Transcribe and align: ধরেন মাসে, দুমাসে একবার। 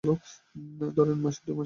ধরেন 0.95 1.17
মাসে, 1.19 1.41
দুমাসে 1.41 1.51
একবার। 1.51 1.59